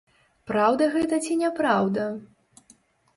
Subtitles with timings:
[0.51, 2.07] Праўда гэта ці няпраўда?